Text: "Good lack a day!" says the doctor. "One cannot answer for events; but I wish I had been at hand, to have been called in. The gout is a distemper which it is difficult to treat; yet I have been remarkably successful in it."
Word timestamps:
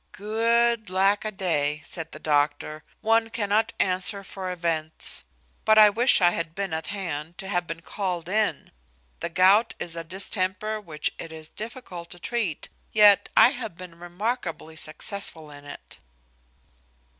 "Good 0.13 0.89
lack 0.89 1.23
a 1.25 1.29
day!" 1.31 1.79
says 1.85 2.07
the 2.09 2.17
doctor. 2.17 2.83
"One 3.01 3.29
cannot 3.29 3.71
answer 3.79 4.23
for 4.23 4.49
events; 4.49 5.25
but 5.63 5.77
I 5.77 5.91
wish 5.91 6.21
I 6.21 6.31
had 6.31 6.55
been 6.55 6.73
at 6.73 6.87
hand, 6.87 7.37
to 7.37 7.47
have 7.47 7.67
been 7.67 7.83
called 7.83 8.27
in. 8.27 8.71
The 9.19 9.29
gout 9.29 9.75
is 9.77 9.95
a 9.95 10.03
distemper 10.03 10.81
which 10.81 11.11
it 11.19 11.31
is 11.31 11.49
difficult 11.49 12.09
to 12.09 12.19
treat; 12.19 12.67
yet 12.91 13.29
I 13.37 13.49
have 13.49 13.77
been 13.77 13.99
remarkably 13.99 14.75
successful 14.75 15.51
in 15.51 15.65
it." 15.65 15.99